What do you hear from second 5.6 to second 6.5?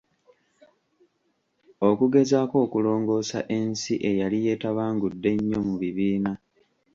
mu bibiina.